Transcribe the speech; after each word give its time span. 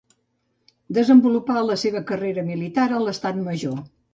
Desenvolupà 0.99 1.59
la 1.67 1.77
seva 1.83 2.03
carrera 2.13 2.47
militar 2.51 2.89
a 2.99 3.07
l'Estat 3.07 3.43
major. 3.47 3.79